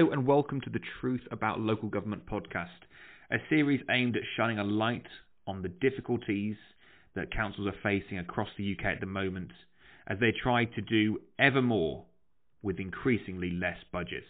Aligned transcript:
Hello 0.00 0.12
and 0.12 0.26
welcome 0.26 0.62
to 0.62 0.70
the 0.70 0.80
Truth 0.98 1.20
About 1.30 1.60
Local 1.60 1.90
Government 1.90 2.24
podcast, 2.24 2.68
a 3.30 3.36
series 3.50 3.82
aimed 3.90 4.16
at 4.16 4.22
shining 4.34 4.58
a 4.58 4.64
light 4.64 5.04
on 5.46 5.60
the 5.60 5.68
difficulties 5.68 6.56
that 7.14 7.30
councils 7.34 7.66
are 7.66 7.76
facing 7.82 8.16
across 8.16 8.48
the 8.56 8.72
UK 8.72 8.86
at 8.86 9.00
the 9.00 9.06
moment 9.06 9.50
as 10.06 10.18
they 10.18 10.32
try 10.42 10.64
to 10.64 10.80
do 10.80 11.20
ever 11.38 11.60
more 11.60 12.06
with 12.62 12.80
increasingly 12.80 13.50
less 13.50 13.76
budgets. 13.92 14.24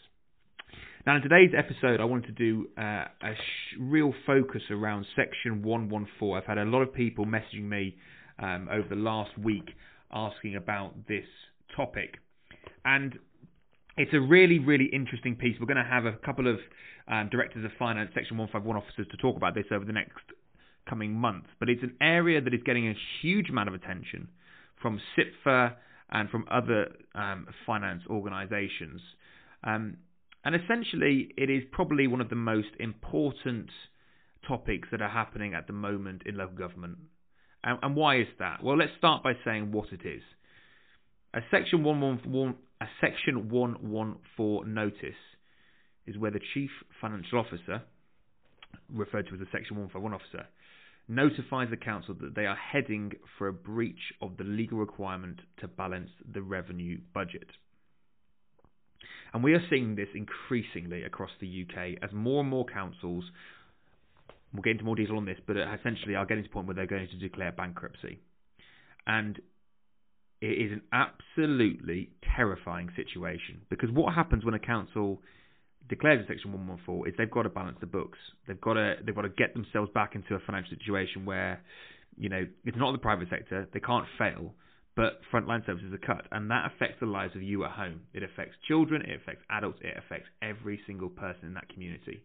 Now, 1.07 1.15
in 1.15 1.23
today's 1.23 1.53
episode, 1.57 2.01
I 2.01 2.05
wanted 2.05 2.37
to 2.37 2.53
do 2.53 2.67
uh, 2.77 3.05
a 3.23 3.35
sh- 3.37 3.77
real 3.79 4.13
focus 4.27 4.63
around 4.73 5.07
Section 5.15 5.63
114. 5.63 6.37
I've 6.37 6.49
had 6.49 6.59
a 6.59 6.69
lot 6.69 6.83
of 6.83 6.93
people 6.93 7.27
messaging 7.27 7.69
me 7.69 7.97
um, 8.41 8.69
over 8.73 8.89
the 8.89 8.97
last 8.97 9.39
week 9.39 9.71
asking 10.11 10.57
about 10.57 11.07
this 11.07 11.27
topic. 11.77 12.17
And 12.85 13.21
it's 13.97 14.13
a 14.15 14.21
really, 14.21 14.59
really 14.59 14.87
interesting 14.93 15.37
piece. 15.37 15.57
We're 15.61 15.67
going 15.67 15.85
to 15.85 15.91
have 15.91 16.07
a 16.07 16.13
couple 16.13 16.47
of 16.47 16.59
um, 17.09 17.29
directors 17.31 17.65
of 17.65 17.71
finance, 17.79 18.11
Section 18.15 18.37
151 18.39 18.77
officers, 18.77 19.07
to 19.11 19.17
talk 19.17 19.37
about 19.37 19.55
this 19.55 19.67
over 19.73 19.85
the 19.85 19.93
next 19.93 20.23
coming 20.89 21.13
months. 21.13 21.49
But 21.59 21.69
it's 21.69 21.83
an 21.83 21.97
area 22.01 22.41
that 22.41 22.55
is 22.55 22.61
getting 22.65 22.89
a 22.89 22.95
huge 23.21 23.51
amount 23.51 23.69
of 23.69 23.75
attention 23.75 24.29
from 24.81 25.01
CIPFA 25.17 25.75
and 26.11 26.29
from 26.31 26.45
other 26.51 26.93
um, 27.15 27.47
finance 27.67 28.03
organisations. 28.09 29.01
Um, 29.65 29.99
and 30.45 30.55
essentially, 30.55 31.33
it 31.37 31.51
is 31.51 31.63
probably 31.71 32.07
one 32.07 32.21
of 32.21 32.31
the 32.31 32.37
most 32.37 32.69
important 32.79 33.71
topics 34.47 34.89
that 34.91 35.03
are 35.03 35.09
happening 35.09 35.55
at 35.55 35.67
the 35.67 35.73
moment 35.73 36.23
in 36.25 36.37
local 36.37 36.57
government. 36.57 36.97
And, 37.63 37.79
and 37.83 37.95
why 37.95 38.21
is 38.21 38.27
that? 38.39 38.63
Well, 38.63 38.77
let's 38.77 38.93
start 38.99 39.23
by 39.23 39.35
saying 39.45 39.71
what 39.73 39.93
it 39.93 40.07
is. 40.07 40.23
A 41.35 41.41
Section 41.51 41.85
114, 41.85 42.57
a 42.81 42.87
Section 43.01 43.51
114 43.51 44.73
notice 44.73 45.21
is 46.07 46.17
where 46.17 46.31
the 46.31 46.41
Chief 46.55 46.71
Financial 47.01 47.39
Officer, 47.39 47.83
referred 48.93 49.29
to 49.29 49.35
as 49.35 49.41
a 49.41 49.51
Section 49.53 49.77
151 49.77 50.15
officer, 50.15 50.47
notifies 51.09 51.69
the 51.71 51.77
council 51.77 52.15
that 52.21 52.35
they 52.35 52.47
are 52.47 52.57
heading 52.57 53.13
for 53.37 53.49
a 53.49 53.53
breach 53.53 54.13
of 54.23 54.37
the 54.39 54.45
legal 54.45 54.79
requirement 54.79 55.41
to 55.61 55.69
balance 55.69 56.11
the 56.33 56.41
revenue 56.41 56.99
budget. 57.13 57.49
And 59.33 59.45
we 59.45 59.55
are 59.55 59.63
seeing 59.69 59.95
this 59.95 60.09
increasingly 60.15 61.05
across 61.05 61.31
the 61.41 61.67
UK 61.67 62.03
as 62.03 62.13
more 62.13 62.41
and 62.41 62.49
more 62.49 62.65
councils, 62.65 63.25
we'll 64.53 64.63
get 64.63 64.73
into 64.73 64.85
more 64.85 64.97
detail 64.97 65.17
on 65.17 65.25
this, 65.25 65.39
but 65.47 65.57
essentially 65.57 66.15
are 66.15 66.27
getting 66.27 66.45
to 66.45 66.49
the 66.49 66.53
point 66.53 66.67
where 66.67 66.75
they're 66.75 66.87
going 66.87 67.09
to 67.09 67.17
declare 67.17 67.53
bankruptcy. 67.53 68.21
And 69.07 69.41
it 70.41 70.47
is 70.47 70.73
an 70.73 70.83
absolutely 70.93 72.11
terrifying 72.37 72.89
situation 72.97 73.61
because 73.69 73.91
what 73.91 74.15
happens 74.15 74.45
when 74.45 74.55
a 74.55 74.59
council 74.59 75.21
declares 75.89 76.25
a 76.25 76.29
section 76.29 76.53
114 76.53 77.11
is 77.11 77.15
they've 77.19 77.31
got 77.31 77.43
to 77.43 77.51
balance 77.51 77.77
the 77.81 77.87
books. 77.87 78.19
They've 78.47 78.61
got 78.61 78.75
to 78.75 78.95
they've 79.05 79.15
got 79.15 79.23
to 79.23 79.29
get 79.29 79.53
themselves 79.53 79.91
back 79.93 80.15
into 80.15 80.35
a 80.35 80.39
financial 80.47 80.77
situation 80.79 81.27
where 81.27 81.63
you 82.17 82.29
know 82.29 82.47
it's 82.65 82.79
not 82.79 82.93
the 82.93 82.99
private 82.99 83.29
sector. 83.29 83.69
They 83.75 83.81
can't 83.81 84.07
fail, 84.19 84.55
but 84.97 85.21
frontline 85.33 85.67
services 85.67 85.93
are 85.93 85.99
cut, 85.99 86.27
and 86.33 86.51
that 86.51 86.71
affects 86.73 86.97
the 87.01 87.07
lives 87.07 87.37
of 87.37 87.43
you 87.43 87.65
at 87.65 87.73
home. 87.73 88.03
It 88.15 88.23
affects 88.23 88.55
children. 88.67 89.03
It 89.03 89.21
affects 89.21 89.43
adults. 89.51 89.81
It 89.83 89.95
affects 89.99 90.29
every 90.41 90.81
single 90.87 91.11
person 91.11 91.49
in 91.49 91.55
that 91.55 91.69
community. 91.69 92.23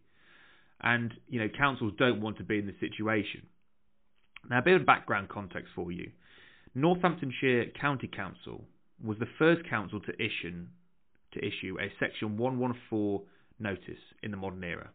And 0.80 1.12
you 1.28 1.40
know 1.40 1.48
councils 1.58 1.92
don't 1.98 2.22
want 2.22 2.38
to 2.38 2.44
be 2.44 2.58
in 2.58 2.66
this 2.66 2.80
situation. 2.80 3.42
Now 4.48 4.60
a 4.60 4.62
bit 4.62 4.80
of 4.80 4.86
background 4.86 5.28
context 5.28 5.72
for 5.74 5.90
you. 5.90 6.12
Northamptonshire 6.76 7.72
County 7.80 8.06
Council 8.06 8.62
was 9.02 9.18
the 9.18 9.26
first 9.38 9.66
council 9.68 9.98
to 9.98 10.12
issue 10.22 10.66
to 11.32 11.38
issue 11.38 11.78
a 11.80 11.90
Section 11.98 12.36
114 12.36 13.26
notice 13.58 14.02
in 14.22 14.30
the 14.30 14.36
modern 14.36 14.62
era. 14.62 14.90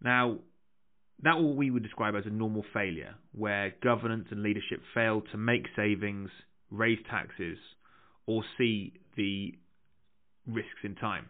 Now, 0.00 0.38
that 1.24 1.40
what 1.40 1.56
we 1.56 1.72
would 1.72 1.82
describe 1.82 2.14
as 2.14 2.24
a 2.24 2.30
normal 2.30 2.64
failure, 2.72 3.16
where 3.32 3.74
governance 3.82 4.28
and 4.30 4.44
leadership 4.44 4.80
fail 4.94 5.22
to 5.32 5.36
make 5.36 5.66
savings, 5.74 6.30
raise 6.70 7.00
taxes, 7.10 7.58
or 8.26 8.44
see 8.56 8.92
the 9.16 9.54
risks 10.46 10.84
in 10.84 10.94
time. 10.94 11.26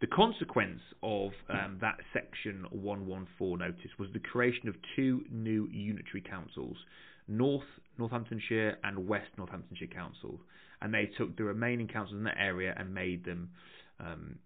The 0.00 0.06
consequence 0.08 0.80
of 1.02 1.30
um, 1.48 1.78
that 1.80 1.96
Section 2.12 2.66
114 2.70 3.58
notice 3.58 3.90
was 3.98 4.08
the 4.12 4.18
creation 4.18 4.68
of 4.68 4.74
two 4.96 5.24
new 5.30 5.68
unitary 5.70 6.20
councils, 6.20 6.76
North 7.28 7.64
Northamptonshire 7.98 8.76
and 8.82 9.06
West 9.06 9.28
Northamptonshire 9.38 9.86
Council, 9.86 10.40
and 10.82 10.92
they 10.92 11.10
took 11.16 11.36
the 11.36 11.44
remaining 11.44 11.88
councils 11.88 12.18
in 12.18 12.24
that 12.24 12.36
area 12.38 12.74
and 12.76 12.92
made 12.92 13.24
them 13.24 13.50
um, 14.00 14.36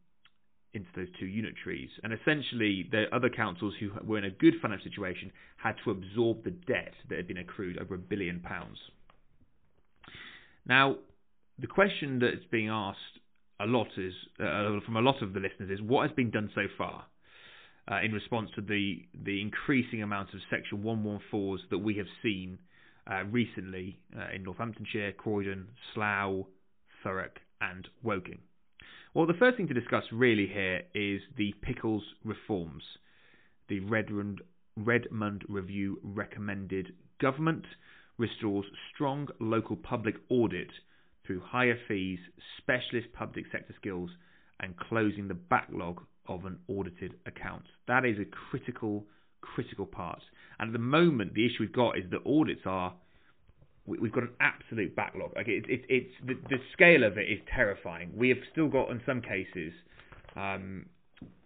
into 0.74 0.88
those 0.94 1.08
two 1.18 1.26
unitaries. 1.26 1.88
And 2.02 2.12
essentially, 2.12 2.86
the 2.90 3.06
other 3.12 3.30
councils 3.30 3.74
who 3.80 3.90
were 4.04 4.18
in 4.18 4.24
a 4.24 4.30
good 4.30 4.54
financial 4.60 4.90
situation 4.90 5.32
had 5.56 5.74
to 5.84 5.90
absorb 5.90 6.44
the 6.44 6.50
debt 6.50 6.92
that 7.08 7.16
had 7.16 7.26
been 7.26 7.38
accrued 7.38 7.78
over 7.78 7.94
a 7.94 7.98
billion 7.98 8.40
pounds. 8.40 8.78
Now, 10.66 10.96
the 11.58 11.66
question 11.66 12.18
that's 12.18 12.44
being 12.50 12.68
asked 12.68 12.98
a 13.60 13.66
lot 13.66 13.88
is 13.96 14.12
uh, 14.40 14.80
from 14.84 14.96
a 14.96 15.00
lot 15.00 15.22
of 15.22 15.32
the 15.34 15.40
listeners 15.40 15.70
is 15.70 15.82
what 15.82 16.08
has 16.08 16.14
been 16.14 16.30
done 16.30 16.50
so 16.54 16.62
far 16.76 17.04
uh, 17.90 18.00
in 18.02 18.12
response 18.12 18.50
to 18.54 18.60
the 18.60 19.02
the 19.24 19.40
increasing 19.40 20.02
amount 20.02 20.28
of 20.34 20.40
Section 20.50 20.78
114s 20.82 21.58
that 21.70 21.78
we 21.78 21.96
have 21.96 22.06
seen 22.22 22.58
uh, 23.10 23.24
recently 23.24 23.98
uh, 24.16 24.34
in 24.34 24.42
Northamptonshire, 24.42 25.12
Croydon, 25.12 25.68
Slough, 25.94 26.44
Thurrock, 27.04 27.38
and 27.60 27.88
Woking. 28.02 28.38
Well, 29.14 29.26
the 29.26 29.34
first 29.34 29.56
thing 29.56 29.68
to 29.68 29.74
discuss 29.74 30.04
really 30.12 30.46
here 30.46 30.82
is 30.94 31.22
the 31.36 31.54
Pickles 31.62 32.02
reforms. 32.24 32.82
The 33.68 33.80
Redmond, 33.80 34.42
Redmond 34.76 35.44
Review 35.48 35.98
recommended 36.02 36.92
government 37.20 37.64
restores 38.18 38.66
strong 38.94 39.28
local 39.40 39.76
public 39.76 40.16
audit 40.28 40.70
through 41.28 41.42
higher 41.44 41.78
fees, 41.86 42.18
specialist 42.56 43.06
public 43.12 43.44
sector 43.52 43.74
skills, 43.78 44.10
and 44.60 44.76
closing 44.76 45.28
the 45.28 45.34
backlog 45.34 46.00
of 46.26 46.46
an 46.46 46.58
audited 46.68 47.14
account. 47.26 47.62
That 47.86 48.04
is 48.04 48.16
a 48.18 48.24
critical, 48.24 49.04
critical 49.42 49.86
part. 49.86 50.20
And 50.58 50.70
at 50.70 50.72
the 50.72 50.80
moment, 50.80 51.34
the 51.34 51.46
issue 51.46 51.58
we've 51.60 51.72
got 51.72 51.98
is 51.98 52.04
that 52.10 52.26
audits 52.26 52.62
are 52.64 52.94
we've 53.86 54.12
got 54.12 54.24
an 54.24 54.34
absolute 54.40 54.94
backlog. 54.96 55.32
Like 55.36 55.48
it, 55.48 55.64
it, 55.68 55.82
it's 55.88 56.12
the, 56.26 56.34
the 56.50 56.58
scale 56.72 57.04
of 57.04 57.16
it 57.16 57.30
is 57.30 57.38
terrifying. 57.54 58.10
We 58.14 58.28
have 58.30 58.38
still 58.52 58.68
got, 58.68 58.90
in 58.90 59.00
some 59.06 59.22
cases, 59.22 59.72
um, 60.36 60.86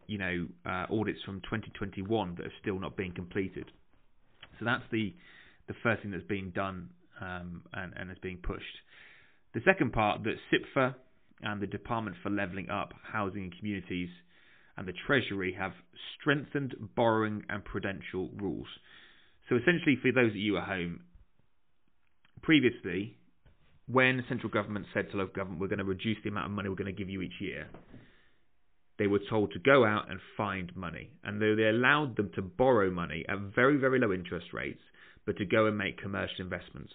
you 0.09 0.19
know, 0.19 0.47
uh, 0.66 0.87
audits 0.91 1.20
from 1.25 1.41
2021 1.43 2.37
that 2.37 2.47
are 2.47 2.53
still 2.60 2.81
not 2.81 2.97
being 2.97 3.12
completed. 3.12 3.70
So 4.59 4.64
that's 4.64 4.84
the 4.91 5.14
the 5.69 5.75
first 5.82 6.03
thing 6.03 6.10
that's 6.10 6.25
being 6.25 6.50
done 6.50 6.88
um, 7.20 7.62
and, 7.72 7.93
and 7.97 8.10
is 8.10 8.19
being 8.20 8.38
pushed. 8.38 8.64
The 9.54 9.60
second 9.64 9.92
part 9.92 10.22
that 10.24 10.36
CIPFA 10.50 10.94
and 11.42 11.60
the 11.60 11.66
Department 11.66 12.16
for 12.22 12.30
Levelling 12.30 12.70
Up 12.70 12.94
Housing 13.12 13.44
and 13.44 13.58
Communities 13.58 14.08
and 14.76 14.88
the 14.88 14.94
Treasury 15.06 15.54
have 15.58 15.72
strengthened 16.18 16.74
borrowing 16.96 17.44
and 17.50 17.64
prudential 17.64 18.30
rules. 18.36 18.68
So 19.48 19.56
essentially, 19.56 19.98
for 20.00 20.12
those 20.12 20.30
of 20.30 20.36
you 20.36 20.56
at 20.56 20.64
home, 20.64 21.00
previously, 22.42 23.16
when 23.86 24.24
central 24.28 24.50
government 24.50 24.86
said 24.94 25.10
to 25.10 25.18
local 25.18 25.34
government, 25.34 25.60
we're 25.60 25.69
going 25.69 25.78
to 25.78 25.84
reduce 25.84 26.16
the 26.22 26.30
amount 26.30 26.46
of 26.46 26.52
money 26.52 26.69
we're 26.69 26.76
going 26.76 26.94
to 26.94 26.98
give 26.98 27.10
you 27.10 27.20
each 27.20 27.40
year, 27.40 27.69
they 28.98 29.06
were 29.06 29.20
told 29.28 29.52
to 29.52 29.58
go 29.58 29.84
out 29.84 30.10
and 30.10 30.20
find 30.36 30.74
money. 30.76 31.10
And 31.24 31.42
though 31.42 31.56
they 31.56 31.69
allowed 31.69 32.16
them 32.16 32.30
to 32.37 32.43
borrow 32.43 32.90
money 32.90 33.25
at 33.28 33.38
very, 33.55 33.76
very 33.76 33.98
low 33.98 34.12
interest 34.12 34.46
rates, 34.52 34.81
but 35.26 35.37
to 35.38 35.44
go 35.44 35.66
and 35.66 35.76
make 35.76 36.00
commercial 36.00 36.40
investments. 36.40 36.93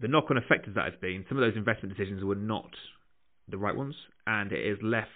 The 0.00 0.08
knock 0.08 0.26
on 0.30 0.36
effect 0.36 0.66
of 0.66 0.74
that 0.74 0.84
has 0.84 1.00
been 1.00 1.24
some 1.28 1.38
of 1.38 1.42
those 1.42 1.56
investment 1.56 1.96
decisions 1.96 2.24
were 2.24 2.34
not 2.34 2.70
the 3.48 3.58
right 3.58 3.76
ones, 3.76 3.94
and 4.26 4.52
it 4.52 4.68
has 4.68 4.78
left 4.82 5.08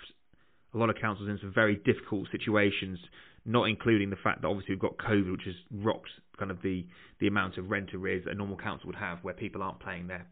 a 0.74 0.78
lot 0.78 0.90
of 0.90 0.96
councils 1.00 1.28
in 1.28 1.38
some 1.40 1.52
very 1.52 1.76
difficult 1.76 2.28
situations, 2.30 2.98
not 3.44 3.64
including 3.64 4.10
the 4.10 4.16
fact 4.16 4.42
that 4.42 4.48
obviously 4.48 4.74
we've 4.74 4.82
got 4.82 4.96
COVID, 4.98 5.32
which 5.32 5.46
has 5.46 5.54
rocked 5.72 6.10
kind 6.38 6.50
of 6.50 6.60
the, 6.62 6.86
the 7.20 7.26
amount 7.26 7.56
of 7.56 7.70
rent 7.70 7.94
arrears 7.94 8.24
that 8.24 8.32
a 8.32 8.34
normal 8.34 8.56
council 8.56 8.86
would 8.86 8.96
have, 8.96 9.18
where 9.22 9.34
people 9.34 9.62
aren't 9.62 9.80
paying 9.80 10.06
their 10.06 10.26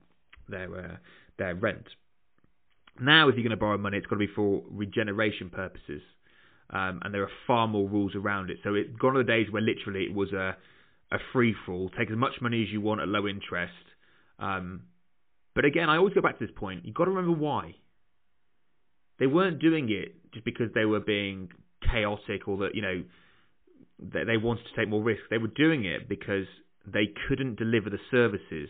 their 0.48 0.78
uh, 0.78 0.96
their 1.38 1.54
rent. 1.54 1.86
Now, 3.00 3.28
if 3.28 3.34
you're 3.34 3.42
going 3.42 3.50
to 3.50 3.56
borrow 3.56 3.78
money, 3.78 3.98
it's 3.98 4.06
got 4.06 4.16
to 4.16 4.26
be 4.26 4.32
for 4.32 4.62
regeneration 4.70 5.50
purposes, 5.50 6.02
um, 6.70 7.00
and 7.02 7.12
there 7.12 7.22
are 7.22 7.30
far 7.46 7.66
more 7.66 7.88
rules 7.88 8.14
around 8.14 8.50
it. 8.50 8.58
So 8.62 8.74
it's 8.74 8.90
gone 8.98 9.16
are 9.16 9.24
the 9.24 9.24
days 9.24 9.48
where 9.50 9.62
literally 9.62 10.04
it 10.04 10.14
was 10.14 10.32
a 10.32 10.56
a 11.10 11.18
free 11.32 11.54
for 11.64 11.72
all. 11.72 11.90
Take 11.90 12.10
as 12.10 12.16
much 12.16 12.40
money 12.40 12.62
as 12.62 12.68
you 12.70 12.80
want 12.80 13.00
at 13.00 13.08
low 13.08 13.26
interest 13.26 13.72
um, 14.38 14.82
but 15.54 15.64
again, 15.64 15.88
I 15.88 15.96
always 15.96 16.14
go 16.14 16.20
back 16.20 16.38
to 16.38 16.46
this 16.46 16.54
point. 16.54 16.84
You've 16.84 16.94
got 16.94 17.06
to 17.06 17.10
remember 17.10 17.36
why. 17.36 17.74
They 19.18 19.26
weren't 19.26 19.58
doing 19.58 19.88
it 19.90 20.14
just 20.32 20.44
because 20.44 20.68
they 20.74 20.84
were 20.84 21.00
being 21.00 21.48
chaotic 21.90 22.46
or 22.46 22.58
that, 22.58 22.74
you 22.74 22.82
know, 22.82 23.02
that 24.12 24.24
they 24.26 24.36
wanted 24.36 24.64
to 24.64 24.76
take 24.78 24.88
more 24.88 25.02
risks. 25.02 25.24
They 25.30 25.38
were 25.38 25.48
doing 25.48 25.86
it 25.86 26.08
because 26.08 26.44
they 26.86 27.08
couldn't 27.28 27.56
deliver 27.56 27.88
the 27.88 27.98
services 28.10 28.68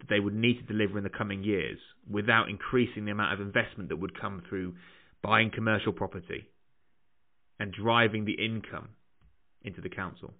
that 0.00 0.08
they 0.08 0.20
would 0.20 0.34
need 0.34 0.58
to 0.58 0.72
deliver 0.72 0.96
in 0.96 1.04
the 1.04 1.10
coming 1.10 1.44
years 1.44 1.78
without 2.10 2.48
increasing 2.48 3.04
the 3.04 3.10
amount 3.10 3.34
of 3.34 3.46
investment 3.46 3.90
that 3.90 3.96
would 3.96 4.18
come 4.18 4.42
through 4.48 4.74
buying 5.22 5.50
commercial 5.54 5.92
property 5.92 6.48
and 7.60 7.72
driving 7.72 8.24
the 8.24 8.32
income 8.32 8.88
into 9.62 9.80
the 9.80 9.88
council. 9.88 10.32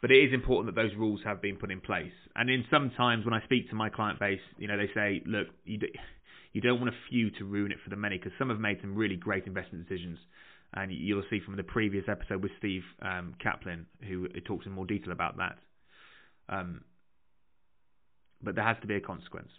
But 0.00 0.10
it 0.10 0.24
is 0.24 0.32
important 0.32 0.74
that 0.74 0.80
those 0.80 0.96
rules 0.96 1.20
have 1.24 1.42
been 1.42 1.56
put 1.56 1.70
in 1.70 1.80
place. 1.80 2.12
And 2.34 2.48
in 2.48 2.64
some 2.70 2.90
times 2.96 3.24
when 3.24 3.34
I 3.34 3.42
speak 3.44 3.68
to 3.70 3.74
my 3.74 3.90
client 3.90 4.18
base, 4.18 4.40
you 4.56 4.66
know, 4.66 4.76
they 4.76 4.88
say, 4.94 5.22
look, 5.26 5.48
you, 5.64 5.78
do, 5.78 5.86
you 6.52 6.60
don't 6.60 6.80
want 6.80 6.92
a 6.92 6.96
few 7.10 7.30
to 7.32 7.44
ruin 7.44 7.70
it 7.70 7.78
for 7.84 7.90
the 7.90 7.96
many 7.96 8.16
because 8.16 8.32
some 8.38 8.48
have 8.48 8.60
made 8.60 8.78
some 8.80 8.94
really 8.94 9.16
great 9.16 9.46
investment 9.46 9.86
decisions. 9.86 10.18
And 10.72 10.90
you'll 10.92 11.24
see 11.28 11.40
from 11.44 11.56
the 11.56 11.64
previous 11.64 12.04
episode 12.08 12.42
with 12.42 12.52
Steve 12.58 12.82
um, 13.02 13.34
Kaplan, 13.42 13.86
who 14.08 14.28
talks 14.46 14.66
in 14.66 14.72
more 14.72 14.86
detail 14.86 15.12
about 15.12 15.36
that. 15.36 15.58
Um, 16.48 16.82
but 18.42 18.54
there 18.54 18.64
has 18.64 18.76
to 18.80 18.86
be 18.86 18.94
a 18.94 19.00
consequence. 19.00 19.50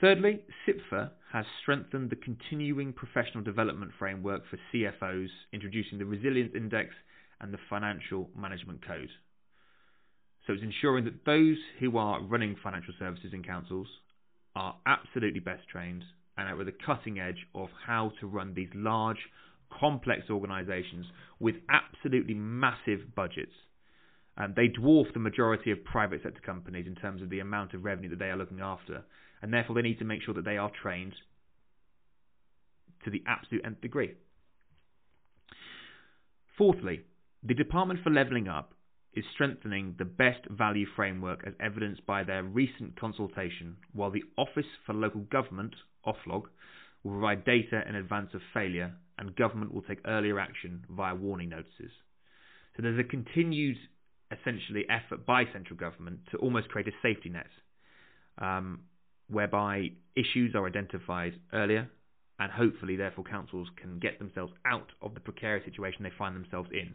Thirdly, 0.00 0.40
CIPFA 0.66 1.10
has 1.32 1.46
strengthened 1.62 2.10
the 2.10 2.16
continuing 2.16 2.92
professional 2.92 3.44
development 3.44 3.92
framework 3.98 4.42
for 4.50 4.58
CFOs, 4.74 5.28
introducing 5.52 5.98
the 5.98 6.04
Resilience 6.04 6.52
Index 6.56 6.90
and 7.42 7.52
the 7.52 7.58
Financial 7.68 8.30
Management 8.36 8.86
Code. 8.86 9.10
So 10.46 10.54
it's 10.54 10.62
ensuring 10.62 11.04
that 11.04 11.24
those 11.24 11.56
who 11.78 11.98
are 11.98 12.22
running 12.22 12.56
financial 12.62 12.94
services 12.98 13.32
in 13.32 13.42
councils 13.42 13.86
are 14.56 14.76
absolutely 14.86 15.40
best 15.40 15.68
trained 15.68 16.04
and 16.36 16.48
are 16.48 16.60
at 16.60 16.66
the 16.66 16.74
cutting 16.84 17.18
edge 17.20 17.46
of 17.54 17.68
how 17.86 18.12
to 18.20 18.26
run 18.26 18.54
these 18.54 18.68
large, 18.74 19.18
complex 19.80 20.22
organisations 20.30 21.06
with 21.38 21.56
absolutely 21.68 22.34
massive 22.34 23.14
budgets. 23.14 23.52
Um, 24.36 24.54
they 24.56 24.68
dwarf 24.68 25.12
the 25.12 25.20
majority 25.20 25.70
of 25.70 25.84
private 25.84 26.22
sector 26.22 26.40
companies 26.44 26.86
in 26.86 26.94
terms 26.94 27.22
of 27.22 27.28
the 27.28 27.40
amount 27.40 27.74
of 27.74 27.84
revenue 27.84 28.10
that 28.10 28.18
they 28.18 28.30
are 28.30 28.36
looking 28.36 28.60
after, 28.60 29.04
and 29.42 29.52
therefore 29.52 29.74
they 29.74 29.82
need 29.82 29.98
to 29.98 30.04
make 30.04 30.22
sure 30.22 30.34
that 30.34 30.44
they 30.44 30.56
are 30.56 30.70
trained 30.82 31.14
to 33.04 33.10
the 33.10 33.22
absolute 33.26 33.64
nth 33.64 33.80
degree. 33.80 34.14
Fourthly, 36.56 37.02
the 37.44 37.54
Department 37.54 38.00
for 38.04 38.10
Levelling 38.10 38.46
Up 38.46 38.72
is 39.14 39.24
strengthening 39.34 39.96
the 39.98 40.04
best 40.04 40.46
value 40.48 40.86
framework 40.94 41.42
as 41.44 41.54
evidenced 41.60 42.06
by 42.06 42.22
their 42.22 42.44
recent 42.44 42.98
consultation, 42.98 43.76
while 43.92 44.10
the 44.10 44.22
Office 44.38 44.66
for 44.86 44.92
Local 44.92 45.22
Government, 45.22 45.74
OFLOG, 46.06 46.44
will 47.02 47.10
provide 47.10 47.44
data 47.44 47.82
in 47.88 47.96
advance 47.96 48.30
of 48.32 48.40
failure 48.54 48.92
and 49.18 49.34
government 49.34 49.74
will 49.74 49.82
take 49.82 49.98
earlier 50.06 50.38
action 50.38 50.84
via 50.88 51.14
warning 51.14 51.48
notices. 51.48 51.90
So 52.76 52.82
there's 52.82 52.98
a 52.98 53.04
continued, 53.04 53.76
essentially, 54.30 54.84
effort 54.88 55.26
by 55.26 55.44
central 55.52 55.76
government 55.76 56.20
to 56.30 56.38
almost 56.38 56.68
create 56.68 56.86
a 56.86 56.92
safety 57.02 57.28
net, 57.28 57.50
um, 58.38 58.82
whereby 59.28 59.90
issues 60.14 60.54
are 60.54 60.66
identified 60.66 61.34
earlier 61.52 61.90
and 62.38 62.50
hopefully, 62.50 62.96
therefore, 62.96 63.24
councils 63.24 63.68
can 63.80 63.98
get 63.98 64.18
themselves 64.18 64.52
out 64.64 64.88
of 65.02 65.14
the 65.14 65.20
precarious 65.20 65.64
situation 65.64 66.02
they 66.02 66.12
find 66.16 66.34
themselves 66.34 66.70
in. 66.72 66.94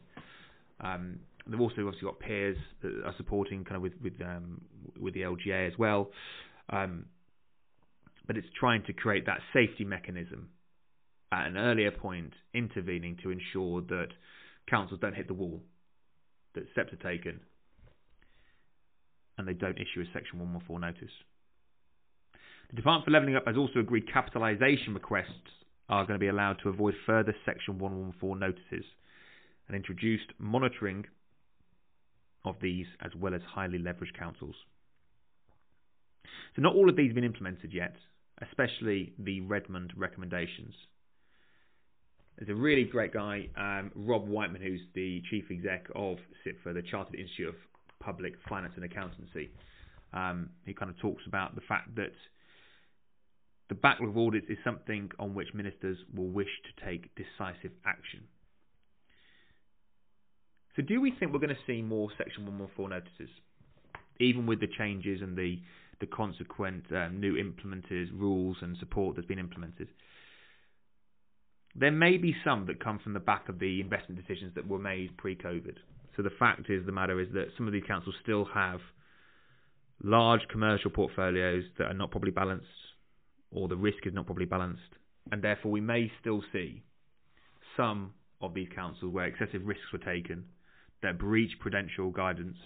Um, 0.80 1.20
they've 1.48 1.60
also 1.60 1.76
obviously 1.86 2.06
got 2.06 2.20
peers 2.20 2.58
that 2.82 3.04
are 3.06 3.14
supporting 3.18 3.64
kind 3.64 3.78
of 3.78 3.82
with 3.82 3.94
with 4.02 4.14
um, 4.22 4.62
with 5.00 5.14
the 5.14 5.22
LGA 5.22 5.68
as 5.68 5.78
well. 5.78 6.12
Um, 6.70 7.06
but 8.26 8.36
it's 8.38 8.48
trying 8.60 8.84
to 8.84 8.94
create 8.94 9.26
that 9.26 9.40
safety 9.54 9.86
mechanism 9.86 10.50
at 11.32 11.48
an 11.48 11.58
earlier 11.58 11.92
point, 11.92 12.34
intervening 12.54 13.18
to 13.24 13.32
ensure 13.32 13.82
that 13.82 14.08
councils 14.70 15.00
don't 15.00 15.16
hit 15.16 15.28
the 15.28 15.34
wall, 15.34 15.62
that 16.56 16.64
steps 16.72 16.94
are 16.94 17.12
taken, 17.12 17.40
and 19.38 19.48
they 19.48 19.54
don't 19.54 19.78
issue 19.78 20.02
a 20.02 20.06
Section 20.14 20.40
114 20.40 20.80
notice. 20.80 21.14
The 22.70 22.76
Department 22.76 23.06
for 23.06 23.12
Levelling 23.12 23.36
Up 23.36 23.48
has 23.48 23.58
also 23.58 23.80
agreed 23.80 24.12
capitalisation 24.12 24.94
requests 24.94 25.32
are 25.90 26.06
going 26.06 26.20
to 26.20 26.24
be 26.24 26.28
allowed 26.28 26.58
to 26.64 26.70
avoid 26.70 26.96
further 27.06 27.34
Section 27.46 27.80
114 27.80 28.40
notices 28.40 28.86
and 29.68 29.76
introduced 29.76 30.32
monitoring 30.40 31.06
of 32.46 32.56
these 32.62 32.86
as 33.02 33.12
well 33.16 33.34
as 33.34 33.42
highly 33.54 33.78
leveraged 33.78 34.18
councils. 34.18 34.56
So 36.56 36.62
not 36.62 36.76
all 36.76 36.90
of 36.90 36.96
these 36.96 37.10
have 37.10 37.16
been 37.16 37.24
implemented 37.24 37.74
yet, 37.74 37.96
especially 38.42 39.14
the 39.20 39.42
Redmond 39.42 39.94
recommendations. 39.96 40.74
There's 42.38 42.50
a 42.50 42.56
really 42.56 42.84
great 42.84 43.14
guy, 43.14 43.50
um, 43.58 43.92
Rob 43.96 44.28
Whiteman, 44.28 44.62
who's 44.62 44.82
the 44.94 45.22
chief 45.30 45.46
exec 45.50 45.88
of 45.96 46.18
CIPFA, 46.46 46.74
the 46.74 46.84
Chartered 46.84 47.16
Institute 47.16 47.50
of 47.50 47.56
Public 48.00 48.36
Finance 48.48 48.74
and 48.76 48.86
Accountancy. 48.86 49.50
Um, 50.14 50.50
he 50.66 50.74
kind 50.74 50.92
of 50.92 51.00
talks 51.00 51.24
about 51.28 51.56
the 51.56 51.62
fact 51.62 51.96
that 51.96 52.14
the 53.70 53.76
backlog 53.76 54.10
of 54.12 54.18
audits 54.18 54.48
is 54.50 54.58
something 54.64 55.10
on 55.20 55.34
which 55.34 55.54
ministers 55.54 55.98
will 56.16 56.30
wish 56.30 56.48
to 56.64 56.86
take 56.86 57.10
decisive 57.16 57.72
action. 57.86 58.22
So 60.78 60.84
do 60.84 61.02
we 61.02 61.12
think 61.12 61.34
we're 61.34 61.40
going 61.40 61.50
to 61.50 61.66
see 61.66 61.82
more 61.82 62.10
Section 62.20 62.46
114 62.46 62.90
notices, 62.92 63.36
even 64.20 64.46
with 64.46 64.60
the 64.62 64.68
changes 64.68 65.22
and 65.22 65.36
the 65.36 65.60
the 66.00 66.06
consequent 66.06 66.84
um, 66.92 67.20
new 67.20 67.36
implemented 67.36 68.12
rules 68.14 68.58
and 68.62 68.78
support 68.78 69.16
that's 69.16 69.28
been 69.28 69.40
implemented? 69.40 69.88
There 71.76 71.92
may 71.92 72.18
be 72.18 72.36
some 72.46 72.68
that 72.68 72.84
come 72.84 73.00
from 73.00 73.14
the 73.14 73.20
back 73.20 73.50
of 73.50 73.58
the 73.58 73.82
investment 73.82 74.22
decisions 74.22 74.54
that 74.54 74.68
were 74.68 74.78
made 74.78 75.18
pre-COVID. 75.18 75.78
So 76.16 76.22
the 76.22 76.30
fact 76.30 76.70
is, 76.70 76.86
the 76.86 76.92
matter 76.92 77.20
is 77.20 77.30
that 77.34 77.48
some 77.58 77.66
of 77.66 77.74
these 77.74 77.84
councils 77.88 78.16
still 78.22 78.46
have 78.54 78.80
large 80.04 80.42
commercial 80.52 80.92
portfolios 80.92 81.64
that 81.80 81.86
are 81.86 81.96
not 81.96 82.12
properly 82.12 82.32
balanced, 82.32 82.68
or 83.52 83.68
the 83.68 83.76
risk 83.76 84.06
is 84.06 84.14
not 84.14 84.28
properly 84.28 84.46
balanced, 84.46 84.94
and 85.32 85.44
therefore 85.44 85.72
we 85.72 85.82
may 85.82 86.12
still 86.22 86.44
see 86.54 86.84
some 87.76 88.14
of 88.42 88.54
these 88.54 88.68
councils 88.76 89.12
where 89.12 89.26
excessive 89.26 89.66
risks 89.66 89.92
were 89.92 89.98
taken 89.98 90.46
that 91.04 91.18
breach 91.18 91.52
prudential 91.60 92.10
guidance, 92.10 92.58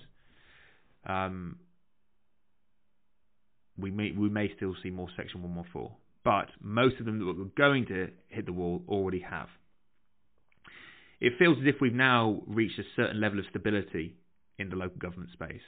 um, 1.05 1.57
we 3.77 3.91
may 3.91 4.11
we 4.11 4.29
may 4.29 4.53
still 4.55 4.75
see 4.83 4.89
more 4.89 5.07
Section 5.17 5.41
114, 5.41 5.91
but 6.23 6.49
most 6.61 6.99
of 6.99 7.05
them 7.05 7.19
that 7.19 7.25
are 7.25 7.69
going 7.69 7.85
to 7.87 8.09
hit 8.29 8.45
the 8.45 8.53
wall 8.53 8.83
already 8.87 9.19
have. 9.19 9.47
It 11.19 11.33
feels 11.37 11.57
as 11.61 11.67
if 11.67 11.75
we've 11.79 11.93
now 11.93 12.41
reached 12.47 12.79
a 12.79 12.83
certain 12.95 13.21
level 13.21 13.39
of 13.39 13.45
stability 13.49 14.15
in 14.57 14.69
the 14.69 14.75
local 14.75 14.97
government 14.97 15.31
space. 15.33 15.61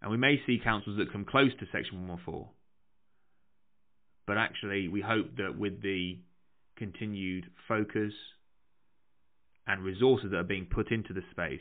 And 0.00 0.10
we 0.10 0.16
may 0.16 0.40
see 0.46 0.60
councils 0.62 0.98
that 0.98 1.12
come 1.12 1.24
close 1.24 1.50
to 1.60 1.66
Section 1.72 2.06
114. 2.08 2.46
But 4.26 4.38
actually, 4.38 4.88
we 4.88 5.00
hope 5.02 5.36
that 5.36 5.58
with 5.58 5.82
the 5.82 6.18
continued 6.76 7.46
focus 7.68 8.12
and 9.66 9.82
resources 9.82 10.30
that 10.30 10.38
are 10.38 10.42
being 10.44 10.66
put 10.66 10.90
into 10.90 11.12
the 11.12 11.22
space, 11.30 11.60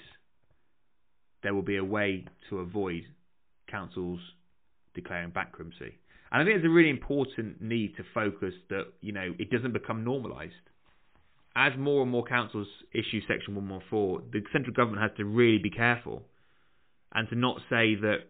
there 1.42 1.54
will 1.54 1.62
be 1.62 1.78
a 1.78 1.84
way 1.84 2.26
to 2.50 2.60
avoid 2.60 3.04
councils 3.70 4.20
declaring 4.94 5.32
bankruptcy. 5.32 5.98
And 6.32 6.42
I 6.42 6.46
think 6.46 6.56
there's 6.56 6.72
a 6.72 6.74
really 6.74 6.90
important 6.90 7.62
need 7.62 7.96
to 7.98 8.04
focus 8.14 8.54
that, 8.70 8.86
you 9.02 9.12
know, 9.12 9.34
it 9.38 9.50
doesn't 9.50 9.74
become 9.74 10.04
normalised. 10.04 10.54
As 11.56 11.74
more 11.78 12.02
and 12.02 12.10
more 12.10 12.24
councils 12.24 12.68
issue 12.92 13.22
Section 13.28 13.54
114, 13.56 14.32
the 14.32 14.42
central 14.52 14.74
government 14.74 15.02
has 15.02 15.12
to 15.18 15.26
really 15.26 15.60
be 15.60 15.70
careful 15.70 16.24
and 17.14 17.30
to 17.30 17.36
not 17.36 17.58
say 17.70 17.94
that, 17.96 18.22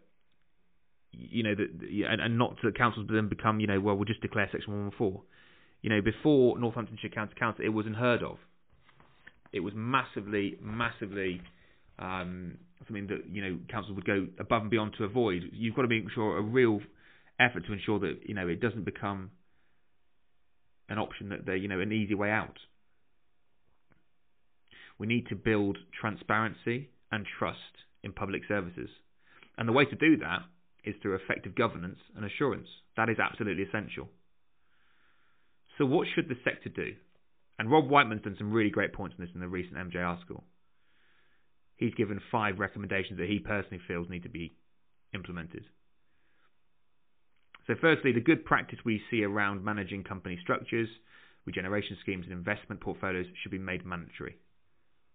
you 1.12 1.44
know, 1.44 1.56
that, 1.56 1.70
and, 2.10 2.20
and 2.20 2.38
not 2.38 2.58
to 2.62 2.72
councils 2.74 3.08
then 3.10 3.30
become, 3.30 3.62
you 3.62 3.68
know, 3.68 3.80
well, 3.80 3.96
we'll 3.96 4.06
just 4.06 4.22
declare 4.22 4.50
Section 4.52 4.74
114. 4.74 5.22
You 5.82 5.90
know, 5.90 6.02
before 6.02 6.60
Northamptonshire 6.60 7.10
County 7.10 7.34
Council, 7.40 7.64
it 7.64 7.70
was 7.70 7.86
unheard 7.86 8.24
of 8.24 8.38
it 9.54 9.60
was 9.60 9.74
massively, 9.76 10.58
massively 10.62 11.42
um, 12.00 12.58
something 12.88 13.08
that 13.08 13.30
you 13.32 13.42
know 13.42 13.60
councils 13.70 13.96
would 13.96 14.06
go 14.06 14.28
above 14.40 14.64
and 14.64 14.72
beyond 14.72 14.96
to 14.98 15.04
avoid. 15.06 15.44
You've 15.54 15.76
got 15.76 15.84
to 15.84 15.88
make 15.88 16.04
sure 16.14 16.38
a 16.38 16.42
real 16.42 16.82
effort 17.40 17.66
to 17.68 17.74
ensure 17.74 18.00
that 18.00 18.22
you 18.26 18.34
know 18.34 18.48
it 18.48 18.60
doesn't 18.60 18.84
become 18.84 19.32
an 20.90 20.98
option 20.98 21.30
that 21.30 21.46
they 21.46 21.56
you 21.58 21.68
know 21.68 21.80
an 21.80 21.92
easy 21.92 22.16
way 22.16 22.32
out. 22.32 22.58
We 24.98 25.08
need 25.08 25.28
to 25.28 25.36
build 25.36 25.78
transparency 26.00 26.90
and 27.12 27.26
trust 27.40 27.58
in 28.04 28.12
public 28.12 28.42
services, 28.48 28.90
and 29.58 29.70
the 29.70 29.74
way 29.74 29.86
to 29.86 29.96
do 29.96 30.18
that 30.18 30.42
is 30.84 30.96
through 31.02 31.16
effective 31.16 31.56
governance 31.56 32.00
and 32.16 32.26
assurance. 32.26 32.68
That 32.98 33.10
is 33.10 33.18
absolutely 33.20 33.64
essential. 33.64 34.10
So, 35.78 35.86
what 35.86 36.08
should 36.14 36.28
the 36.28 36.36
sector 36.44 36.70
do? 36.70 36.94
And 37.60 37.72
Rob 37.72 37.88
Whiteman's 37.88 38.24
done 38.24 38.36
some 38.38 38.52
really 38.52 38.70
great 38.70 38.94
points 38.94 39.16
on 39.18 39.26
this 39.26 39.34
in 39.34 39.42
the 39.42 39.48
recent 39.48 39.76
MJ 39.76 39.98
article. 39.98 40.44
He's 41.76 41.94
given 41.94 42.20
five 42.32 42.60
recommendations 42.60 43.20
that 43.20 43.30
he 43.30 43.40
personally 43.40 43.82
feels 43.88 44.10
need 44.10 44.24
to 44.24 44.30
be 44.30 44.54
implemented. 45.14 45.66
So, 47.68 47.76
firstly, 47.80 48.12
the 48.12 48.22
good 48.22 48.44
practice 48.44 48.80
we 48.84 49.02
see 49.10 49.24
around 49.24 49.64
managing 49.64 50.04
company 50.04 50.38
structures, 50.42 50.90
regeneration 51.46 51.98
schemes, 52.02 52.26
and 52.26 52.34
investment 52.34 52.82
portfolios 52.82 53.26
should 53.42 53.52
be 53.52 53.60
made 53.60 53.86
mandatory. 53.86 54.38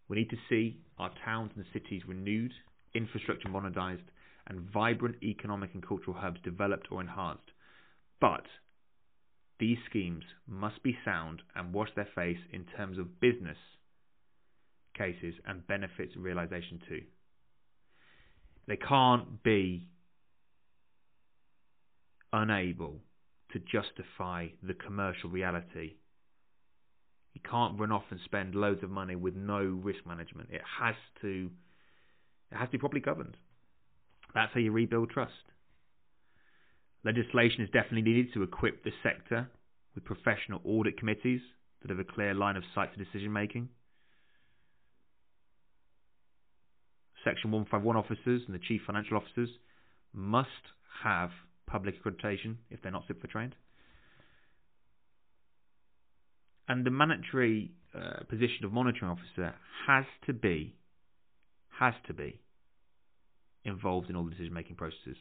We 0.09 0.17
need 0.17 0.31
to 0.31 0.37
see 0.49 0.79
our 0.99 1.11
towns 1.25 1.53
and 1.57 1.65
cities 1.73 2.03
renewed 2.07 2.53
infrastructure 2.95 3.49
modernised, 3.49 4.11
and 4.47 4.61
vibrant 4.71 5.17
economic 5.23 5.75
and 5.75 5.87
cultural 5.87 6.17
hubs 6.17 6.41
developed 6.43 6.89
or 6.91 7.01
enhanced. 7.01 7.51
But 8.21 8.47
these 9.59 9.79
schemes 9.89 10.25
must 10.47 10.83
be 10.83 10.97
sound 11.05 11.43
and 11.55 11.73
wash 11.73 11.89
their 11.97 12.09
face 12.15 12.39
in 12.53 12.65
terms 12.77 12.99
of 12.99 13.21
business 13.21 13.57
cases 14.97 15.35
and 15.47 15.67
benefits 15.67 16.17
realization 16.17 16.81
too. 16.89 17.03
They 18.67 18.77
can't 18.77 19.43
be 19.43 19.89
unable 22.33 23.01
to 23.53 23.59
justify 23.59 24.49
the 24.63 24.75
commercial 24.75 25.31
reality. 25.31 25.95
You 27.33 27.41
can't 27.49 27.79
run 27.81 27.93
off 27.93 28.05
and 28.11 28.21
spend 28.25 28.55
loads 28.55 28.83
of 28.83 28.91
money 28.91 29.17
with 29.17 29.35
no 29.35 29.61
risk 29.61 30.01
management. 30.07 30.51
It 30.53 30.61
has 30.81 30.97
to 31.23 31.51
it 32.51 32.57
has 32.57 32.69
to 32.69 32.73
be 32.73 32.79
properly 32.79 33.01
governed. 33.01 33.37
That's 34.35 34.53
how 34.53 34.61
you 34.61 34.73
rebuild 34.73 35.11
trust. 35.11 35.33
Legislation 37.05 37.63
is 37.63 37.71
definitely 37.71 38.03
needed 38.03 38.33
to 38.35 38.43
equip 38.43 38.83
the 38.85 38.91
sector 39.03 39.49
with 39.95 40.05
professional 40.05 40.61
audit 40.65 40.99
committees 40.99 41.41
that 41.83 41.91
have 41.91 41.99
a 41.99 42.05
clear 42.05 42.35
line 42.35 42.57
of 42.57 42.63
sight 42.75 42.93
to 42.97 43.03
decision 43.05 43.33
making. 43.33 43.69
Section 47.25 47.51
151 47.51 47.97
officers 47.97 48.43
and 48.47 48.55
the 48.55 48.59
chief 48.67 48.81
financial 48.87 49.17
officers 49.17 49.49
must 50.13 50.49
have 51.05 51.31
public 51.67 51.95
accreditation 52.03 52.57
if 52.71 52.81
they're 52.83 52.93
not 52.93 53.05
CIPFA 53.09 53.29
trained. 53.31 53.55
And 56.69 56.85
the 56.85 56.91
mandatory 56.91 57.73
uh, 57.95 58.25
position 58.29 58.65
of 58.65 58.73
monitoring 58.73 59.11
officer 59.11 59.55
has 59.87 60.05
to 60.27 60.33
be 60.33 60.75
has 61.81 61.95
to 62.07 62.13
be 62.13 62.41
involved 63.65 64.11
in 64.11 64.17
all 64.17 64.25
the 64.25 64.31
decision 64.31 64.53
making 64.53 64.77
processes. 64.77 65.17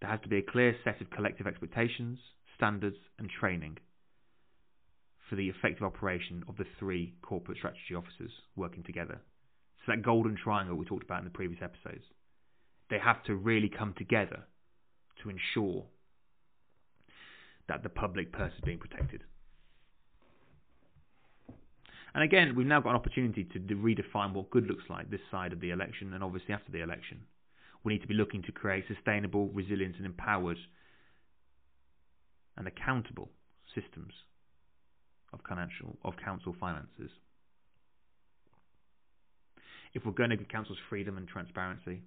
There 0.00 0.10
has 0.10 0.20
to 0.22 0.28
be 0.28 0.38
a 0.38 0.42
clear 0.42 0.74
set 0.82 1.00
of 1.00 1.10
collective 1.10 1.46
expectations, 1.46 2.18
standards, 2.56 2.96
and 3.18 3.28
training 3.28 3.78
for 5.28 5.36
the 5.36 5.48
effective 5.48 5.84
operation 5.84 6.42
of 6.48 6.56
the 6.56 6.64
three 6.78 7.14
corporate 7.22 7.58
strategy 7.58 7.94
officers 7.94 8.32
working 8.56 8.82
together. 8.82 9.20
So 9.84 9.92
that 9.92 10.02
golden 10.02 10.36
triangle 10.36 10.76
we 10.76 10.84
talked 10.84 11.04
about 11.04 11.20
in 11.20 11.24
the 11.24 11.30
previous 11.30 11.62
episodes. 11.62 12.04
They 12.90 12.98
have 12.98 13.22
to 13.24 13.36
really 13.36 13.68
come 13.68 13.94
together 13.96 14.40
to 15.22 15.30
ensure 15.30 15.84
that 17.68 17.82
the 17.82 17.88
public 17.88 18.32
purse 18.32 18.52
is 18.54 18.60
being 18.64 18.78
protected. 18.78 19.22
And 22.12 22.24
again, 22.24 22.56
we've 22.56 22.66
now 22.66 22.80
got 22.80 22.90
an 22.90 22.96
opportunity 22.96 23.44
to 23.44 23.60
redefine 23.60 24.32
what 24.32 24.50
good 24.50 24.66
looks 24.66 24.82
like 24.90 25.10
this 25.10 25.20
side 25.30 25.52
of 25.52 25.60
the 25.60 25.70
election 25.70 26.12
and 26.12 26.24
obviously 26.24 26.52
after 26.52 26.72
the 26.72 26.82
election. 26.82 27.20
We 27.82 27.94
need 27.94 28.02
to 28.02 28.08
be 28.08 28.14
looking 28.14 28.42
to 28.42 28.52
create 28.52 28.84
sustainable, 28.88 29.48
resilient, 29.48 29.96
and 29.96 30.06
empowered 30.06 30.58
and 32.56 32.66
accountable 32.66 33.30
systems 33.74 34.12
of 35.32 35.40
financial 35.48 35.96
of 36.04 36.14
council 36.22 36.54
finances. 36.58 37.10
If 39.94 40.04
we're 40.04 40.12
going 40.12 40.30
to 40.30 40.36
give 40.36 40.48
councils 40.48 40.78
freedom 40.88 41.16
and 41.16 41.26
transparency, 41.26 42.02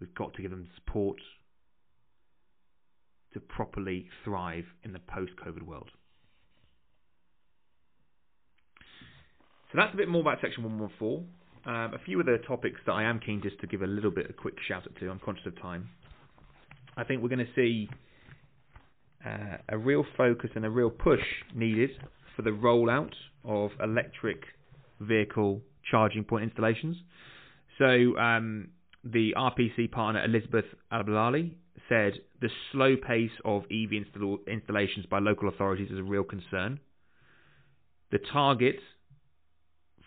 we've 0.00 0.14
got 0.14 0.34
to 0.34 0.42
give 0.42 0.50
them 0.50 0.68
support 0.76 1.18
to 3.34 3.40
properly 3.40 4.08
thrive 4.24 4.64
in 4.82 4.92
the 4.92 4.98
post-COVID 4.98 5.62
world. 5.62 5.90
So 9.70 9.78
that's 9.78 9.92
a 9.92 9.96
bit 9.96 10.08
more 10.08 10.20
about 10.20 10.38
Section 10.40 10.62
114. 10.64 11.28
Um, 11.66 11.94
a 11.94 11.98
few 12.04 12.20
of 12.20 12.26
the 12.26 12.38
topics 12.46 12.78
that 12.86 12.92
I 12.92 13.02
am 13.02 13.18
keen 13.18 13.42
just 13.42 13.58
to 13.60 13.66
give 13.66 13.82
a 13.82 13.86
little 13.88 14.12
bit 14.12 14.26
of 14.26 14.30
a 14.30 14.34
quick 14.34 14.54
shout 14.68 14.84
out 14.84 14.96
to. 15.00 15.10
I'm 15.10 15.18
conscious 15.18 15.46
of 15.46 15.60
time. 15.60 15.88
I 16.96 17.02
think 17.02 17.22
we're 17.22 17.28
going 17.28 17.44
to 17.44 17.54
see 17.56 17.90
uh, 19.26 19.56
a 19.68 19.76
real 19.76 20.04
focus 20.16 20.50
and 20.54 20.64
a 20.64 20.70
real 20.70 20.90
push 20.90 21.24
needed 21.56 21.90
for 22.36 22.42
the 22.42 22.50
rollout 22.50 23.12
of 23.44 23.72
electric 23.82 24.44
vehicle 25.00 25.60
charging 25.90 26.22
point 26.22 26.44
installations. 26.44 26.96
So 27.78 28.16
um, 28.16 28.68
the 29.02 29.34
RPC 29.36 29.90
partner 29.90 30.24
Elizabeth 30.24 30.66
Albalali 30.92 31.54
said 31.88 32.12
the 32.40 32.48
slow 32.70 32.94
pace 32.96 33.30
of 33.44 33.64
EV 33.64 34.04
install- 34.04 34.38
installations 34.46 35.04
by 35.06 35.18
local 35.18 35.48
authorities 35.48 35.90
is 35.90 35.98
a 35.98 36.02
real 36.04 36.24
concern. 36.24 36.78
The 38.12 38.20
target 38.32 38.76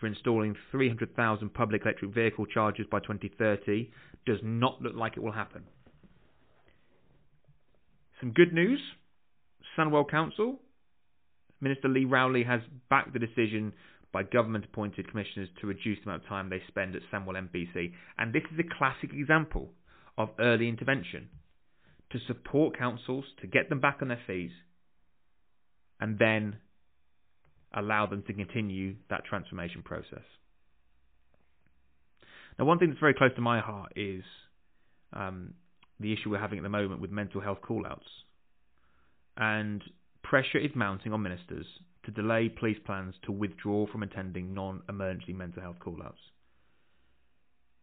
for 0.00 0.06
installing 0.06 0.56
300,000 0.70 1.52
public 1.52 1.82
electric 1.82 2.12
vehicle 2.14 2.46
chargers 2.46 2.86
by 2.90 2.98
2030 3.00 3.90
does 4.26 4.38
not 4.42 4.80
look 4.80 4.94
like 4.96 5.16
it 5.16 5.22
will 5.22 5.32
happen. 5.32 5.62
Some 8.20 8.32
good 8.32 8.52
news 8.52 8.80
Sandwell 9.78 10.08
Council, 10.08 10.58
Minister 11.60 11.88
Lee 11.88 12.04
Rowley 12.04 12.44
has 12.44 12.60
backed 12.88 13.12
the 13.12 13.18
decision 13.18 13.72
by 14.12 14.22
government 14.24 14.64
appointed 14.64 15.08
commissioners 15.08 15.48
to 15.60 15.66
reduce 15.66 15.98
the 15.98 16.10
amount 16.10 16.22
of 16.22 16.28
time 16.28 16.50
they 16.50 16.62
spend 16.68 16.96
at 16.96 17.02
Sandwell 17.12 17.36
MBC. 17.36 17.92
And 18.18 18.32
this 18.32 18.42
is 18.52 18.58
a 18.58 18.76
classic 18.76 19.10
example 19.12 19.68
of 20.18 20.30
early 20.40 20.68
intervention 20.68 21.28
to 22.10 22.18
support 22.26 22.76
councils, 22.76 23.24
to 23.40 23.46
get 23.46 23.68
them 23.68 23.80
back 23.80 23.98
on 24.02 24.08
their 24.08 24.20
feet, 24.26 24.50
and 26.00 26.18
then 26.18 26.56
allow 27.74 28.06
them 28.06 28.22
to 28.26 28.32
continue 28.32 28.96
that 29.08 29.24
transformation 29.24 29.82
process. 29.82 30.24
Now, 32.58 32.64
one 32.64 32.78
thing 32.78 32.88
that's 32.88 33.00
very 33.00 33.14
close 33.14 33.34
to 33.36 33.40
my 33.40 33.60
heart 33.60 33.92
is 33.96 34.22
um, 35.12 35.54
the 35.98 36.12
issue 36.12 36.30
we're 36.30 36.38
having 36.38 36.58
at 36.58 36.62
the 36.62 36.68
moment 36.68 37.00
with 37.00 37.10
mental 37.10 37.40
health 37.40 37.58
call-outs. 37.62 38.06
And 39.36 39.82
pressure 40.22 40.58
is 40.58 40.70
mounting 40.74 41.12
on 41.12 41.22
ministers 41.22 41.66
to 42.04 42.10
delay 42.10 42.48
police 42.48 42.78
plans 42.84 43.14
to 43.24 43.32
withdraw 43.32 43.86
from 43.90 44.02
attending 44.02 44.52
non-emergency 44.54 45.32
mental 45.32 45.62
health 45.62 45.78
call-outs. 45.80 46.20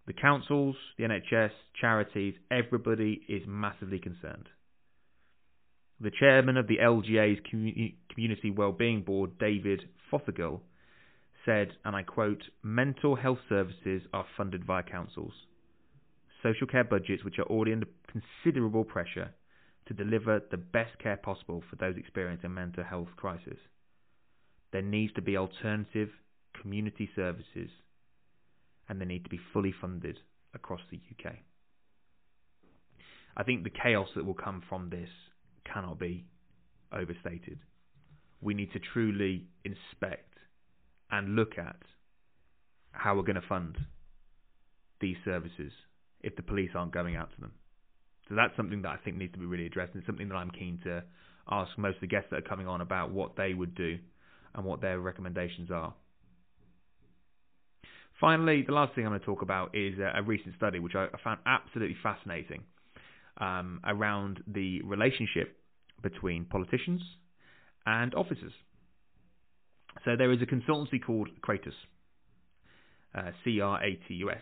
The 0.05 0.13
councils, 0.13 0.75
the 0.97 1.03
NHS, 1.03 1.51
charities, 1.79 2.33
everybody 2.49 3.21
is 3.27 3.43
massively 3.45 3.99
concerned. 3.99 4.47
The 5.99 6.11
chairman 6.11 6.57
of 6.57 6.67
the 6.67 6.77
LGA's 6.77 7.39
Community 7.49 8.51
Wellbeing 8.51 9.01
Board, 9.01 9.39
David 9.39 9.89
Fothergill, 10.11 10.61
said, 11.43 11.69
and 11.83 11.95
I 11.95 12.03
quote, 12.03 12.43
mental 12.61 13.15
health 13.15 13.39
services 13.49 14.03
are 14.13 14.25
funded 14.35 14.63
via 14.65 14.83
councils. 14.83 15.33
Social 16.43 16.67
care 16.67 16.83
budgets, 16.83 17.23
which 17.23 17.39
are 17.39 17.45
already 17.45 17.73
under 17.73 17.87
considerable 18.11 18.83
pressure 18.83 19.33
to 19.87 19.93
deliver 19.93 20.41
the 20.51 20.57
best 20.57 20.99
care 20.99 21.17
possible 21.17 21.63
for 21.69 21.77
those 21.77 21.97
experiencing 21.97 22.53
mental 22.53 22.83
health 22.83 23.07
crisis. 23.15 23.57
There 24.71 24.81
needs 24.81 25.13
to 25.13 25.21
be 25.21 25.37
alternative 25.37 26.09
community 26.61 27.09
services 27.15 27.69
and 28.87 29.01
they 29.01 29.05
need 29.05 29.23
to 29.23 29.29
be 29.29 29.39
fully 29.53 29.73
funded 29.81 30.19
across 30.53 30.81
the 30.91 30.97
UK. 30.97 31.35
I 33.35 33.43
think 33.43 33.63
the 33.63 33.69
chaos 33.69 34.09
that 34.15 34.25
will 34.25 34.33
come 34.33 34.61
from 34.67 34.89
this 34.89 35.09
cannot 35.73 35.99
be 35.99 36.25
overstated. 36.91 37.59
We 38.41 38.53
need 38.53 38.71
to 38.73 38.79
truly 38.93 39.47
inspect 39.63 40.37
and 41.11 41.35
look 41.35 41.57
at 41.57 41.77
how 42.91 43.15
we're 43.15 43.23
going 43.23 43.41
to 43.41 43.47
fund 43.47 43.77
these 44.99 45.17
services 45.23 45.71
if 46.21 46.35
the 46.35 46.41
police 46.41 46.71
aren't 46.75 46.91
going 46.91 47.15
out 47.15 47.29
to 47.35 47.41
them. 47.41 47.51
So 48.27 48.35
that's 48.35 48.55
something 48.57 48.81
that 48.81 48.89
I 48.89 48.97
think 48.97 49.17
needs 49.17 49.33
to 49.33 49.39
be 49.39 49.45
really 49.45 49.65
addressed, 49.65 49.93
and 49.93 50.03
something 50.05 50.27
that 50.29 50.35
I'm 50.35 50.51
keen 50.51 50.79
to 50.83 51.03
ask 51.49 51.77
most 51.77 51.95
of 51.95 52.01
the 52.01 52.07
guests 52.07 52.27
that 52.31 52.37
are 52.37 52.49
coming 52.49 52.67
on 52.67 52.81
about 52.81 53.11
what 53.11 53.37
they 53.37 53.53
would 53.53 53.73
do 53.75 53.97
and 54.55 54.65
what 54.65 54.81
their 54.81 54.99
recommendations 54.99 55.71
are. 55.71 55.93
Finally, 58.19 58.63
the 58.63 58.73
last 58.73 58.95
thing 58.95 59.05
I'm 59.05 59.11
going 59.11 59.19
to 59.19 59.25
talk 59.25 59.43
about 59.43 59.75
is 59.75 59.93
a, 59.99 60.21
recent 60.23 60.55
study 60.55 60.79
which 60.79 60.95
I 60.95 61.07
found 61.23 61.39
absolutely 61.45 61.95
fascinating 62.01 62.63
um, 63.39 63.79
around 63.85 64.43
the 64.47 64.81
relationship 64.83 65.57
between 66.01 66.45
politicians 66.45 67.01
and 67.85 68.13
officers. 68.15 68.53
So 70.05 70.15
there 70.15 70.31
is 70.31 70.41
a 70.41 70.45
consultancy 70.45 71.03
called 71.03 71.29
Cratus, 71.41 71.73
uh, 73.15 73.31
C-R-A-T-U-S, 73.43 74.41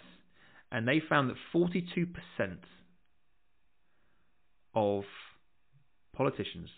and 0.71 0.87
they 0.87 1.01
found 1.07 1.29
that 1.29 1.37
42% 1.53 2.07
of 4.73 5.03
politicians 6.13 6.69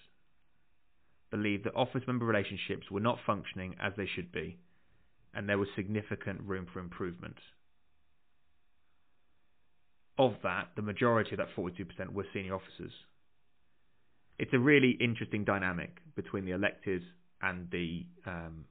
believe 1.31 1.63
that 1.63 1.75
office 1.75 2.03
member 2.07 2.25
relationships 2.25 2.89
were 2.91 3.00
not 3.00 3.17
functioning 3.25 3.75
as 3.81 3.93
they 3.97 4.07
should 4.15 4.31
be, 4.31 4.57
and 5.33 5.50
there 5.50 5.57
was 5.57 5.67
significant 5.75 6.41
room 6.41 6.67
for 6.71 6.79
improvement. 6.79 7.36
Of 10.17 10.33
that, 10.43 10.69
the 10.75 10.81
majority 10.81 11.31
of 11.31 11.38
that 11.38 11.50
42% 11.55 12.12
were 12.12 12.25
senior 12.33 12.55
officers. 12.55 12.91
It's 14.39 14.53
a 14.53 14.59
really 14.59 14.97
interesting 15.00 15.43
dynamic 15.43 15.97
between 16.15 16.45
the 16.45 16.51
elected 16.51 17.03
and 17.41 17.69
the 17.71 18.05
um, 18.25 18.65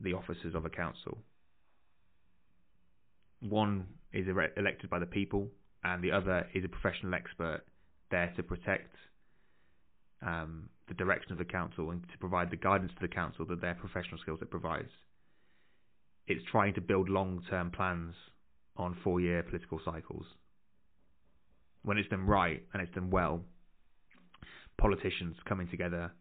the 0.00 0.14
officers 0.14 0.54
of 0.54 0.64
a 0.64 0.70
council. 0.70 1.18
one 3.48 3.86
is 4.12 4.26
elected 4.56 4.88
by 4.88 4.98
the 4.98 5.06
people, 5.06 5.48
and 5.84 6.02
the 6.02 6.12
other 6.12 6.46
is 6.54 6.64
a 6.64 6.68
professional 6.68 7.14
expert 7.14 7.62
there 8.10 8.32
to 8.36 8.42
protect 8.42 8.94
um, 10.24 10.68
the 10.86 10.94
direction 10.94 11.32
of 11.32 11.38
the 11.38 11.44
council 11.44 11.90
and 11.90 12.02
to 12.12 12.18
provide 12.18 12.50
the 12.50 12.56
guidance 12.56 12.92
to 12.94 13.00
the 13.00 13.12
council 13.12 13.44
that 13.46 13.60
their 13.60 13.74
professional 13.74 14.18
skills 14.20 14.38
it 14.42 14.50
provides. 14.50 14.90
It's 16.26 16.44
trying 16.50 16.74
to 16.74 16.80
build 16.80 17.08
long-term 17.08 17.72
plans 17.72 18.14
on 18.76 18.96
four-year 19.04 19.42
political 19.42 19.80
cycles. 19.84 20.24
When 21.82 21.98
it's 21.98 22.08
done 22.08 22.26
right 22.26 22.62
and 22.72 22.82
it's 22.82 22.94
done 22.94 23.10
well, 23.10 23.42
politicians 24.78 25.36
coming 25.48 25.68
together 25.68 26.12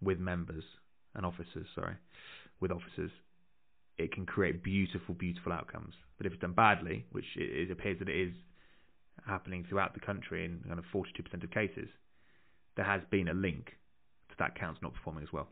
with 0.00 0.18
members 0.18 0.64
and 1.14 1.26
officers, 1.26 1.66
sorry, 1.74 1.94
with 2.60 2.70
officers, 2.70 3.10
it 3.98 4.12
can 4.12 4.24
create 4.24 4.62
beautiful, 4.62 5.14
beautiful 5.14 5.52
outcomes. 5.52 5.94
But 6.16 6.26
if 6.26 6.32
it's 6.32 6.40
done 6.40 6.52
badly, 6.52 7.06
which 7.12 7.24
it 7.36 7.70
appears 7.70 7.98
that 7.98 8.08
it 8.08 8.28
is 8.28 8.34
happening 9.26 9.66
throughout 9.68 9.94
the 9.94 10.00
country 10.00 10.44
in 10.44 10.60
kind 10.66 10.78
of 10.78 10.84
42% 10.94 11.44
of 11.44 11.50
cases, 11.50 11.88
there 12.76 12.86
has 12.86 13.02
been 13.10 13.28
a 13.28 13.34
link 13.34 13.66
to 14.30 14.34
that 14.38 14.58
council 14.58 14.80
not 14.82 14.94
performing 14.94 15.22
as 15.22 15.32
well. 15.32 15.48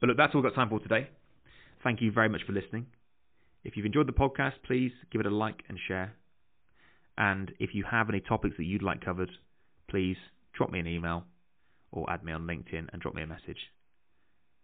But 0.00 0.08
look, 0.08 0.16
that's 0.16 0.34
all 0.34 0.42
we've 0.42 0.50
got 0.50 0.56
time 0.56 0.68
for 0.68 0.80
today. 0.80 1.08
Thank 1.82 2.02
you 2.02 2.10
very 2.12 2.28
much 2.28 2.42
for 2.46 2.52
listening. 2.52 2.86
If 3.64 3.76
you've 3.76 3.86
enjoyed 3.86 4.06
the 4.06 4.12
podcast, 4.12 4.52
please 4.66 4.92
give 5.10 5.20
it 5.20 5.26
a 5.26 5.30
like 5.30 5.62
and 5.68 5.78
share. 5.88 6.14
And 7.16 7.52
if 7.58 7.74
you 7.74 7.84
have 7.90 8.08
any 8.08 8.20
topics 8.20 8.56
that 8.58 8.64
you'd 8.64 8.82
like 8.82 9.04
covered, 9.04 9.30
please 9.88 10.16
drop 10.52 10.70
me 10.70 10.80
an 10.80 10.86
email 10.86 11.24
or 11.90 12.10
add 12.10 12.24
me 12.24 12.32
on 12.32 12.46
LinkedIn 12.46 12.88
and 12.92 13.00
drop 13.00 13.14
me 13.14 13.22
a 13.22 13.26
message. 13.26 13.58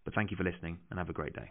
But 0.04 0.14
thank 0.14 0.30
you 0.30 0.36
for 0.36 0.44
listening 0.44 0.78
and 0.90 0.98
have 0.98 1.08
a 1.08 1.14
great 1.14 1.34
day. 1.34 1.50